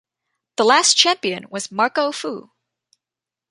The 0.57 0.65
last 0.65 0.97
champion 0.97 1.45
was 1.51 1.71
Marco 1.71 2.11
Fu. 2.11 2.49